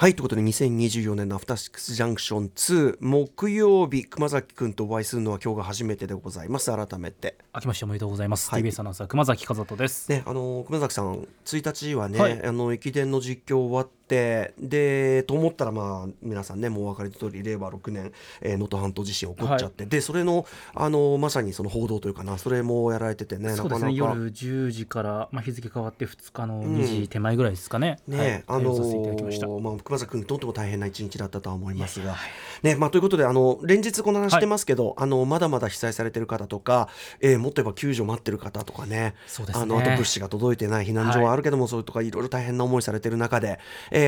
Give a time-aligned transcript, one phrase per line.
[0.00, 6.74] はいということで2024年のアフターシックスジャンクション2木曜日熊崎君とお会いするのは今日が初めてでございます。
[6.74, 7.36] 改めて。
[7.54, 8.62] 明けましておめでとうございます、はい。
[8.62, 12.46] TBS アナウンサー熊崎和人です、ねあの熊崎さん1日はね、はい。
[12.46, 29.46] あの駅伝の実況終わってでと思ったらまあ皆さんねもうお分かりの通り令和6年えー能登、半島地震起こっちゃって、でそれのあのまさにその報道というかなそれもやられててねそうですね夜10時から、まあ、日付変わって2日の2時手前ぐらいですかね、ねはい、あの対応させていただきました。
[29.46, 32.16] ーまあ、熊崎君にとっても大変な一日だったとは思いますが、
[32.62, 36.88] ねまあ、ということであの連日この話してますけど、あのまだまだ被災されてる方とか、
[37.20, 39.62] えーもっと言えば救助待ってる方とかねそうですね。
[39.62, 43.58] あのあと物資が届いてない避難所はあるけども、そういうとかいろいろ大変な思いされてる中で、
[43.90, 43.99] えー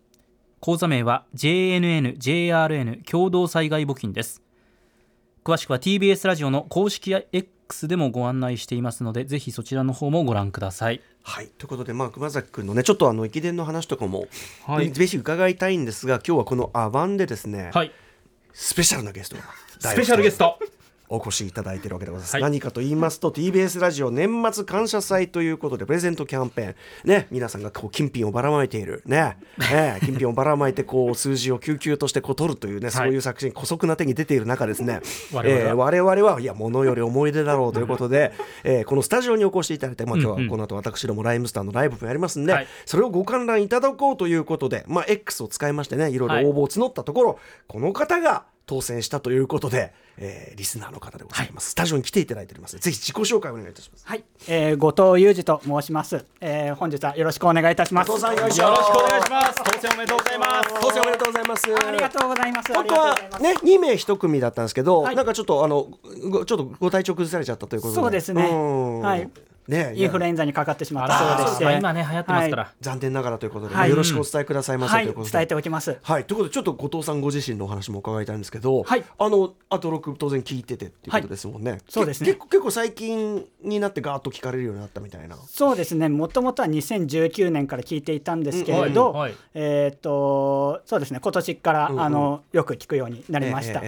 [0.59, 4.41] 口座名は JNN、JRN 共同災害募金です。
[5.45, 10.99] 詳しくは TBS ラジオの公式や X でもご案内していますのでぜひそちらの方もご覧ください。
[11.21, 11.47] はい。
[11.47, 14.27] ということで、まあ、熊崎君のねちょっとあの駅伝の話とかも、
[14.65, 14.91] はい。
[14.91, 17.93] ぜひ伺いたいんですが今日はこの「アバン」でですね、はい
[18.53, 19.43] スペシャルなゲストが
[19.79, 20.59] スペシャルゲスト。
[21.13, 22.41] お越しいただいているわけでございます、はい。
[22.41, 26.75] 何かと言いますと TBS ラジオ年末感謝祭ということでプレゼントキャンペーン。
[27.07, 29.03] ね皆さんがこう金品をばらまいている。
[29.05, 35.01] ねね 金品をばらまいてこう数字を救急としてこう取るというね、そういう作品姑息な手に出ている中ですね。
[35.31, 35.69] 我々は。
[35.69, 38.31] えー我々はいや物より思い出だろうということで、
[38.63, 42.67] えーこのスタジオにお越しいただいて、まあ、今日はこの後私どもライムスターのライブもやりますんで、はい。
[42.85, 54.07] それをご観覧いただこうということで、まあ、X を使いましてねいろいろ応募を募ったところ、この方が当選したということで、えーリスナーの方でございます、スタジオに来ていただいておりますぜひ自己紹介をお願いいたします。
[54.07, 58.07] はい、えー、後藤裕二と申します、えー、本日はよろしくお願いいたします。
[58.07, 59.63] 後藤さんよろしくお願いします。
[59.63, 60.69] 当選おめでとうございます。
[60.81, 61.75] 当選おめでとうございます。
[61.75, 62.73] ありがとうございます。
[62.73, 65.15] 本当はね2名1組だったんですけど、はい。
[65.15, 65.87] なんかちょっとあの
[66.29, 68.01] ごちょっとご体調崩されちゃったということで。
[68.01, 68.49] そうですね。
[68.51, 68.99] ん。
[69.01, 69.29] はい
[69.67, 71.65] ねインフルエンザにかかってしまったそうでして。
[71.65, 73.89] まあ今ね流行ってますから、は残念ながらということで、はい。
[73.89, 75.31] よろしくお伝えくださいませ、はい、ということで。
[75.31, 75.97] 伝えておきます。
[76.01, 79.03] はい、ということでちょっと後藤さんご自身のお話も伺いたいんですけど、はい。
[79.17, 82.27] あのアトロク当然聞いててっていうことですもんね、そうですね。
[82.27, 85.37] け結構結構最近になってガーッと聞かれるようになったみたいな。
[85.47, 86.09] そうですね。
[86.09, 89.31] もともとは2019年から聞いていたんですけれど、うんはい。
[89.31, 91.19] はいえっ、とそうですね。
[91.21, 92.01] 今年から、うんうん。
[92.01, 93.81] あのよく聞くようになりました、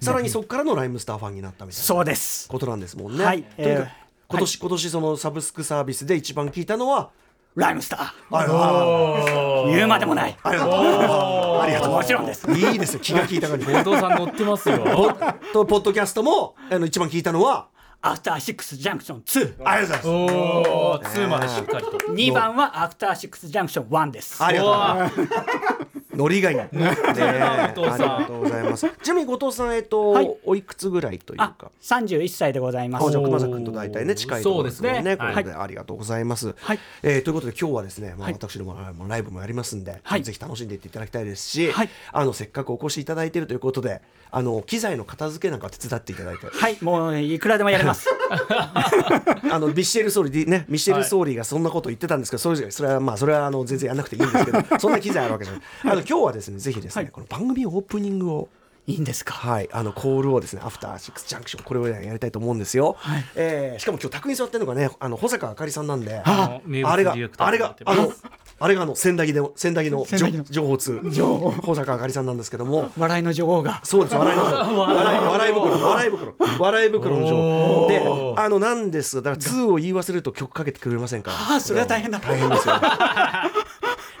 [0.00, 2.48] さらにそこからのライムスターファンになったみたいなそうです。
[2.48, 3.42] ことなんですもんね、はい。
[3.42, 7.10] とにかくえー今年、今年そのサブスクサービスで一番聞いたのは
[7.56, 8.36] ライムスター。
[8.36, 10.38] あら言うまでもない。
[10.40, 10.74] ありがとう
[11.60, 11.92] ありがとう。
[11.94, 12.48] もちろんです。
[12.48, 13.00] いいですよ。
[13.00, 13.66] 気が利いた感じ。
[13.66, 14.78] 後藤さん乗ってますよ。
[14.78, 15.12] ポ
[15.52, 17.68] とポッドキャストもあの一番聞いたのは
[18.02, 20.70] アフターシックスジャンクション2ありがとうございます。
[20.70, 21.90] おお2までしっかりと。
[21.90, 24.42] 2番はアフターシックスジャンクション1です。
[24.42, 25.20] ありがとうございます。
[25.20, 25.28] うわ
[26.14, 26.56] ノリがいい。
[26.56, 28.86] ねありがとうございます。
[29.02, 30.36] ちなみに後藤さん、えっと、はい。
[30.44, 31.70] おいくつぐらいというあか。
[31.82, 33.06] 31歳でございます。
[33.06, 35.02] あじゃあ熊崎君と大体ね近いところですね。
[35.02, 35.16] ね。
[35.16, 36.54] これでありがとうございます。
[36.58, 36.78] はい。
[37.02, 38.32] えーということで今日はですね、まあはい。
[38.34, 40.22] 私どもあのライブもやりますんで、はい。
[40.22, 41.88] ぜひ楽しんでいっていただきたいですし、はい。
[42.12, 46.46] あのせっかくお越しいただいているということで、あの機材の片付けなんか手伝っていただいて。
[46.46, 46.78] はい。
[46.80, 48.08] もういくらでもやれます。
[49.50, 55.62] あのミッシェル総理ねミッシェル総理がそんなこと言ってたんですけど、それそれはまあそれはあの全然やんなくていいんですけどそんな機材あるわけじゃない。
[55.84, 57.12] あの今日はですねぜひですね、はい。
[57.12, 58.48] この番組オープニングを
[58.86, 59.34] いいんですか？
[59.34, 62.96] はい、あのコールをですね、アフターシックスジャンクション、これをねやりたいと思うんですよ。
[62.98, 63.24] はい。
[63.36, 66.60] えーしかも今日卓に座ってるのがね、あの保坂あかりさんなんで、あ
[66.96, 68.12] れがあれがあの
[68.58, 70.44] あれがあの千駄木で千駄木の千駄木の。
[70.44, 71.00] 情報通
[71.62, 72.90] 保坂あかりさんなんですけども。
[72.98, 73.80] 笑いの女王が。
[73.84, 74.44] そうです笑いの
[74.80, 77.86] 笑い笑い袋笑い袋笑い袋の情報。
[77.88, 81.36] であのなんですだから2を言い忘れると曲かけてくれませんから。
[81.36, 82.18] あーそれは大変だ。
[82.18, 82.74] 大変ですよ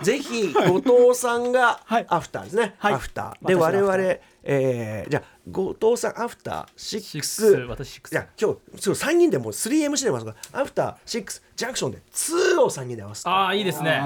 [0.02, 2.06] ぜひ後藤さんがはい。
[2.08, 2.94] アフターですね、はい。
[2.94, 3.46] アフター。
[3.46, 3.96] で我々
[4.42, 7.54] えーじゃあ後藤さんアフターシックス。
[7.54, 14.00] 6私6いや今日そう3人でもう 3MC でますからアフターシックスジャンクションで2を3人で合わせてああいいですね。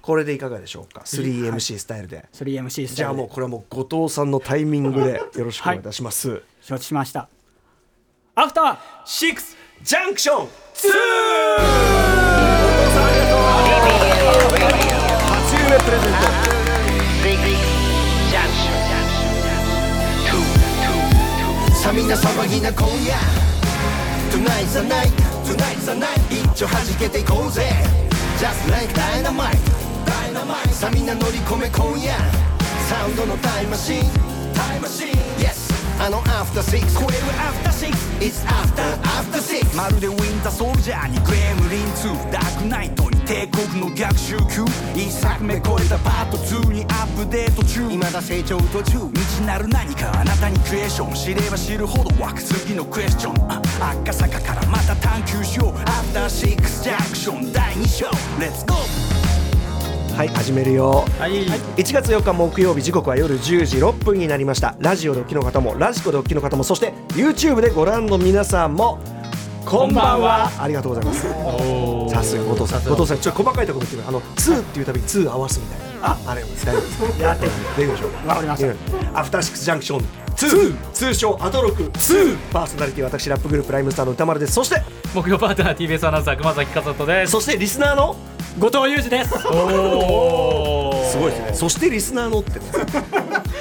[0.00, 2.94] これでいかがでしょうか？3MC スタイルで、3MC スタイルで。
[2.94, 7.28] じゃあもうこれはもう後藤さんのタイミングでよろしくお願いいたします、承知しました。
[8.36, 12.19] アフターシックスジャンクション2
[22.50, 23.14] ぎな今夜
[24.32, 25.12] Tonight's the night
[25.46, 27.70] Tonight's the night 一丁弾けていこうぜ
[28.38, 29.56] Just like dynamite
[30.04, 32.12] Dynamite さあみんな乗り込め今夜
[32.88, 34.02] サウンドのタイムマシン
[34.52, 35.08] タイムマシン
[35.38, 35.70] Yes
[36.04, 44.62] あの After Six 超える After Six It's After After Six まるでウィンターソルジャーにグレムリン2ダークナイトに帝国の逆襲級。
[44.94, 47.88] 一作目超えたパート2にアップデート中。
[47.88, 49.08] 未だ成長途中。
[49.08, 51.14] 未知なる何かあなたにクエスチョン。
[51.14, 53.62] 知れば知るほど湧く次のクエスチョンあ
[54.02, 55.80] 赤坂からまた探求しよう。
[55.88, 58.04] アフターシックスジャンクション第2章。
[58.38, 59.10] レッツゴー。
[60.14, 61.06] はい始めるよ。
[61.18, 61.46] はい。
[61.46, 64.76] 1月4日木曜日時刻は夜10時6分になりました。
[64.78, 68.98] ラジオでお聞きの方もラジコでお聞きの方もそして YouTube でご覧の皆さんも
[69.70, 70.50] こんばんは。
[70.58, 71.22] ありがとうございます。
[72.12, 72.82] さすが後藤さん。
[72.82, 76.08] 後藤さんちょっと細かいところ見てみるあの2っていうたびに2合わすみたいな。
[76.08, 77.22] ああれ大丈夫です。
[77.22, 77.46] やって
[77.78, 78.26] みましょう。
[78.26, 78.64] わかりまし
[79.12, 80.00] たアフターシックスジャンクション。
[80.34, 84.54] 2通称アトロク2パーソナリティ私ラップグループライムスターの歌丸です。
[84.54, 84.82] そして
[85.14, 87.30] 目標パートナー TBS アナウンサー熊崎和人です。
[87.30, 88.16] そしてリスナーの
[88.58, 89.34] 後藤裕二です。
[89.46, 91.54] おおすごいですね。
[91.54, 92.66] そしてリスナーのってね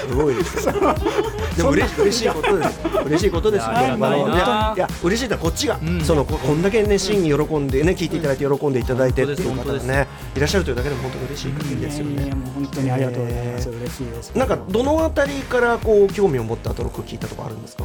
[0.10, 0.74] すごいですね
[1.58, 2.80] でも嬉し嬉しいことです。
[3.06, 3.72] 嬉しいことですよ。
[3.72, 6.02] いやいやいや嬉しいのはこっちが、ん。
[6.02, 12.32] そのここんだけねシーンに喜んでね聞いていただいて喜んでいただいてっていう方がねいらっしゃるというだけでも本当に嬉しい限りですよね。
[12.56, 14.32] 本当にありがとうございます、嬉しいです。
[14.36, 17.84] なんかどのあたりからこう興味を持ってアトロック聞いたとかあるんですか？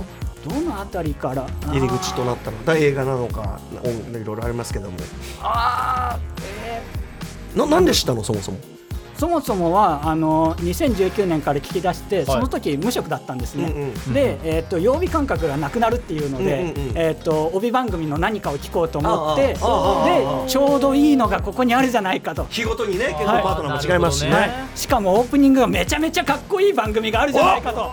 [0.49, 1.47] どのあたりから？
[1.73, 4.97] 入り口となったのだ映画なのか音いろいろありますけども。
[5.43, 8.23] あーななんで知ったの？
[8.25, 8.59] そもそも
[9.16, 16.90] そもそもはあの2019年から聞き出して、その時無職だったんですね、うんで、えー、と曜日感覚がなくなるっていうので、うんうん。
[16.90, 22.46] うんえー、と帯番組の何かを聞こうと思ってでちょうどいいのがここにあるじゃないかと。
[22.50, 24.69] 日ごとにね結構はいパートナーも違いますしね、なるほどね。
[24.75, 27.90] しかもオープニングがめちゃめちゃかっこいい番組があるじゃないかと。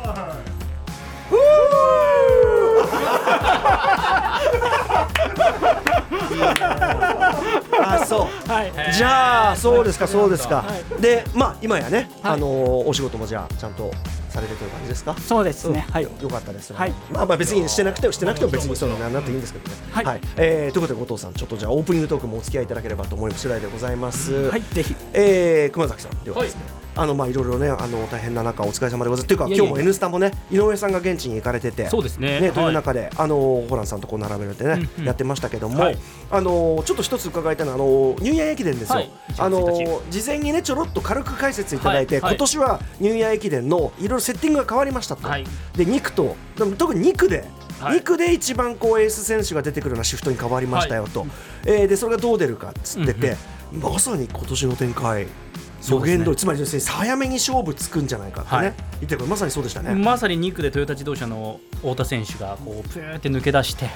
[7.93, 8.49] あそう。
[8.51, 8.93] はい。
[8.93, 12.33] じゃあそうですかそうですか、はでまあ今やね、はい。
[12.33, 13.91] あのーお仕事もじゃあちゃんと
[14.29, 15.15] されてるという感じですか？
[15.17, 16.03] そうですね、はい。
[16.03, 16.91] よかったです、はい。
[17.11, 19.75] まあまあ別にしてなくてもしてなくても別にそういうのなんなっていいんですけどね。
[19.91, 20.21] はい。
[20.37, 24.95] えーということで後藤さんちょっとじゃあオープニングトークもお付き合いいただければと思い次第でございます、はい、ぜひ。
[25.13, 26.61] えー熊崎さんではですね、
[26.95, 29.27] あのまあいろいろねあの大変な中お疲れ様でございます。
[29.27, 31.87] というか今日も N スタもね井上さんが現地に行かれてて。
[31.89, 32.39] そうですね。
[32.53, 32.73] というはい。
[32.73, 35.05] 中で、あのホランさんとこう並べてね、うんうん。
[35.05, 35.97] やってましたけども、はい。
[36.29, 39.11] あのちょっと一つ伺いたいのはあのニューイヤー駅伝ですよ、はい。
[39.37, 42.21] あの1事前にねちょろっと軽く解説いただいて、はい。
[42.23, 42.33] はい。
[42.33, 45.45] 今年はニューイヤー駅伝のいろいろセッティングが変わりましたと、はい。
[45.75, 46.35] で2区と
[46.77, 47.45] 特に2区で、
[47.79, 47.99] はい。
[47.99, 51.25] 2区で一番こうエース選手が出てくるようなシフトに変わりましたよと、
[51.65, 53.37] えーでそれがどう出るかっつってて、
[53.71, 55.27] まさに今年の展開
[55.89, 58.73] 予言通り、つまりですね早めに勝負つくんじゃないかってね、はい。
[59.01, 59.95] 言ってるまさにそうでしたね。
[59.95, 63.89] まさに2区でトヨタ自動車の太田選手がこうプーって抜け出して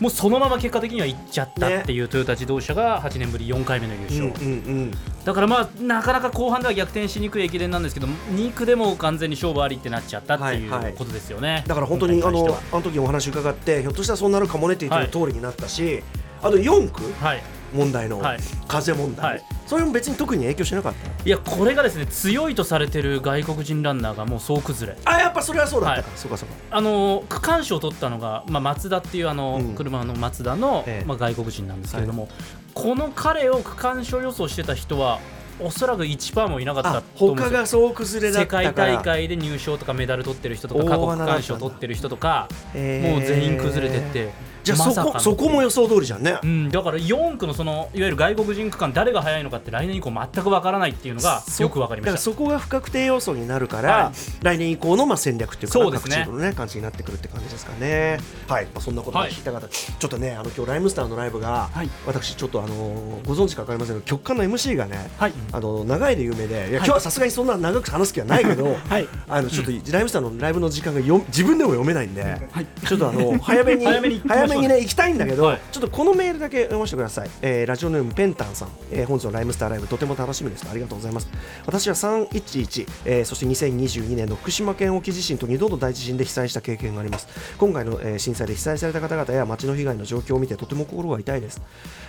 [0.00, 4.90] もうそのまま結果的にはいっちゃったっていうトヨタ自動車が8年ぶり4回目の優うん勝、うんうん。
[5.24, 10.92] だからまあなかなか後半では逆転しにくい駅伝なんですけど2区でも完全に勝負ありってなっちゃったっていはいはい。
[10.92, 16.02] うことですよね、だから本当にあのあの時お話伺ってひょっとしたらそうなるかもねって言ってる通りになったし、
[16.42, 17.04] あと4区。
[17.20, 17.42] ははい
[17.74, 18.38] 問題のはい。
[18.68, 19.42] 風問題、はい。
[19.66, 21.24] それも別に特に影響しなかった？
[21.24, 24.98] いやこれがですね強いとされてる外国人ランナーがもう総崩れ。
[25.04, 26.02] あやっぱそれはそうだった。
[26.02, 26.18] か、はい。
[26.18, 26.54] そうかそうか。
[26.70, 29.74] あの区間賞を取ったのが、まあ、松田っていうあの、うん。
[29.74, 31.06] 車の松田の、ええ。
[31.06, 32.28] まあ、外国人なんですけれども、
[32.74, 35.18] この彼を区間賞予想してた人は
[35.58, 42.82] おそらく1%もいなかった他が総崩れだ世界大会で入賞とかメダル取ってる人とか過去区間賞取ってる人とかもう
[43.22, 44.30] 全員崩れてって
[44.66, 54.44] じゃあそこ,、まそこも予想通りじゃんね、うん、だから4区のそのいわゆる外国人区間誰が速いのかって来年以降全くわからないっていうのがそよくわかりまだからしたそこが不確定要素になるから、はい。
[54.44, 56.16] 来年以降のまあ戦略っていうかそうですね。
[56.16, 58.18] 各チームのね感じになってくるって感じですかね。
[58.48, 61.90] はい、まあ、そんなことを聞いた方、ちょっとねあの今日ライムスターのライブが、はい。
[62.06, 65.32] 私ちょっとあのご存知か分かりませんけど曲間の MC がね、はい。
[65.52, 69.08] あの長いで有名でいや今日はさすがにそんな長く話す気はないけど、 はい。
[69.28, 72.66] あのちょっとライムスターのライブの時間がよ自分でも読めないんで、はい。
[72.86, 74.20] ちょっとあの早めに 早めに
[74.60, 75.60] にね行きたいんだけど、はい。
[75.72, 80.66] ちょっとこのメールだけ読ませてください、えーラジオネームペンタンさん、えー本日のライムスターライブとても楽しみです。
[80.70, 81.28] ありがとうございます。
[81.66, 87.28] 私は311、えーそして2022年の福島県沖地震と2度の大地震で被災した経験があります。
[87.58, 91.60] 今回の、えー震災で被災された方々や町の被害の状況を見てとても心が痛いです、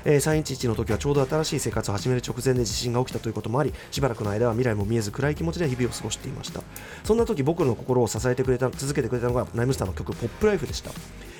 [0.05, 6.61] えー311の時はちょうど新しい生活を始める直前で地震が起きたということもありしばらくの間は未来も見えず暗い気持ちで日々を過ごしていました。
[7.03, 10.91] そんな時僕の心を支えてくれた続けてくれたのがライムスターの曲「ポップライフでした、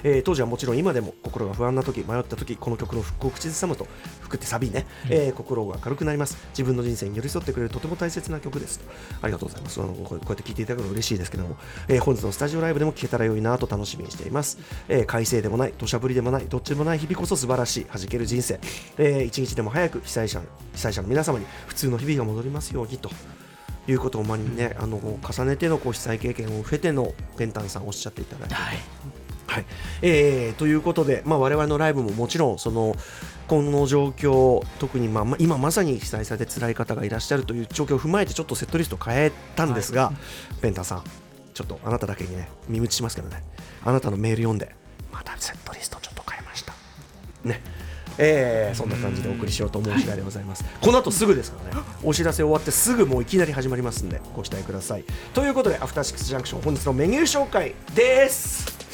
[0.03, 3.87] えー当時はもちろん今でも心が不安な時迷った時この曲の復興を口ずさむと
[4.21, 6.37] 服ってサビね、えー心が軽くなります。
[6.49, 8.81] 自分の人生に寄り添ってくれるとても大切な曲です
[9.21, 9.81] ありがとうございます。
[9.81, 18.59] あのこうやって聴いていただくの嬉しいですけども、えー本日のスタジオライブでも聴けたら良いなと楽しみにしています、えー快晴でもない土砂降りでもないどっちでもない日々こそ素晴らしい弾ける人生、
[18.97, 20.41] えー一日でも早く被災者
[20.73, 23.09] 被災者の皆様に普通の日々が戻りますようにと。
[23.89, 28.77] いうことをまにね、あの重ねてのこう被災経験を経てのペンタンさんおっしゃっていただいて、はい
[29.47, 29.65] はい。
[30.01, 32.95] えーということで、まあ、我々のライブももちろんその
[33.47, 40.11] この状況特にまあま今まさに被災されて辛い方がいらっしゃるという状況を踏まえてちょっとセットリストを変えたんですが、
[40.61, 41.03] ペンタンさん
[41.53, 43.41] ちょっとあなただけにね身打ちしますけどね。
[43.83, 44.75] あなたのメール読んで
[45.11, 46.73] またセットリストちょっと変えました。
[47.45, 47.61] ね。
[48.19, 50.65] えーそんな感じでお送りしようと思う次第でございます。
[50.81, 55.05] この後すぐですからね、お知らせ終わってすぐもういきなり始まりますんで、ご期待ください。
[55.33, 58.86] ということで、アフターシックスジャンクション、本日のメニュー紹介です。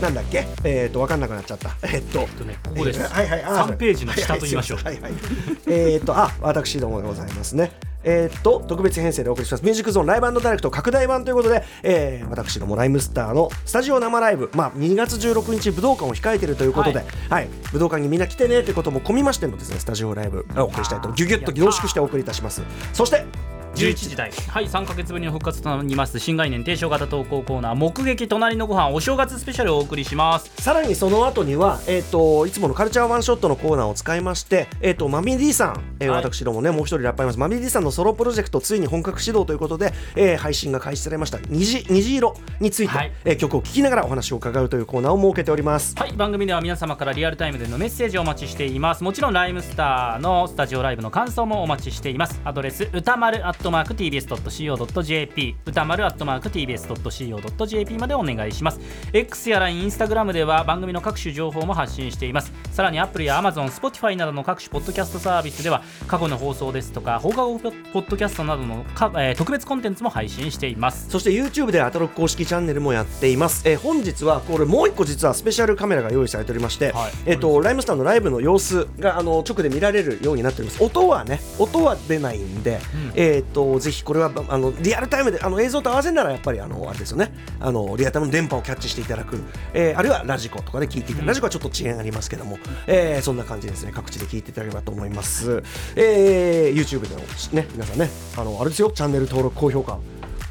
[0.00, 0.46] なんだっけ？
[0.64, 1.76] えっ、と、わかんなくなっちゃった。
[1.82, 3.00] えっ、と、えっとねここです。
[3.00, 4.78] えーはいはい、あ3ページの下と言いましょう。
[4.84, 5.12] はいはい、
[5.68, 7.72] えっと、あ、私どもでございますね。
[8.06, 9.62] えーっと特別編成でお送りします。
[9.62, 17.48] ミュージックゾーンライブダイレクト拡大版ということで、えー私どもライムスターのスタジオ生ライブ、まあ、2月16日武道館を控えているということで、はい。
[17.72, 22.60] 武道館にみんな来てねということも込みましてのですねスタジオライブお送りしたいとギュギュッと凝縮してお送りいたします。
[22.92, 23.24] そして
[23.74, 24.30] 11時台。
[24.48, 30.50] はい3か月ぶりの復活となります新概念提唱型投稿コーナー目撃隣のご飯お正月スペシャルをお送りします。
[30.62, 36.22] さらにその後には、えー、といつものカルチャーワンショットのコーナーを使いまして、えー、と Mummy-Dさん、えーはい。
[36.22, 37.38] 私どもねもう一人ラッパーいます。
[37.38, 41.38] Mummy-Dさんのソロプロジェクトついに本格始動ということで、えー配信が開始されました。
[41.48, 43.12] 虹虹色について、はい。
[43.24, 45.94] えー曲を聴きながらお話を伺うというコーナーを設けております。
[45.98, 49.02] はい番組では皆様からリアルタイムでのメッセージをお待ちしています。
[49.02, 52.40] もちろんライムスターのスタジオライブの感想もお待ちしています。
[52.44, 58.80] アドレス宇多丸アットマーク TBS.CO.JP 宇多丸アットマーク TBS.CO.JP までお願いします。
[59.12, 62.52] X や LINE、Instagram では番組の各種情報も発信しています。
[62.72, 71.08] さらに Apple や Amazon、Spotify などの各種ポッドキャストサービスでは過去の放送ですとか放課後ポッドキャストなどのか、えー特別コンテンツも配信しています。
[71.08, 77.12] そして YouTube でアトロック公式チャンネルもやっています、えー本日はこれもう一個実はスペシャルカメラが用意されておりまして、はい。
[77.24, 80.82] えっ、とライムスターのライブの様子があの直で見られるようになっております。
[80.82, 82.80] 音はね音は出ないんで、
[83.14, 87.32] えっ、とぜひこれはあのリアルタイムであの映像と合わせるならやっぱりあのあれですよね。
[87.60, 89.38] あのリアルタイムの電波をキャッチしていただく、
[89.72, 93.92] えーあるいはラジコとかで聞いていただく、ラジコはちょっと遅延ありますけども、えーそんな感じですね。
[93.94, 95.62] 各地で聞いていただければと思います、
[95.96, 98.90] えー YouTube でのね皆さんねあのあれですよ。
[98.90, 99.98] チャンネル登録高評価。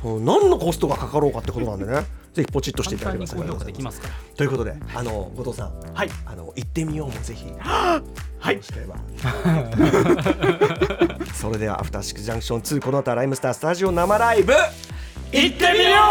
[0.06, 2.06] うん何のコストがかかろうかってことなんでね。
[2.34, 4.02] ぜひポチッとしていただければ簡単に高評価できます
[4.36, 5.74] ということであの後藤さん。
[5.94, 6.10] はい。
[6.26, 7.46] あの行ってみようもぜひ。
[8.40, 8.60] はい
[11.34, 14.54] それではアフターシックスジャンクション2この後はライムスタースタジオ生ライブ。
[15.32, 16.02] 行ってみよ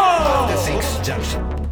[1.57, 1.62] う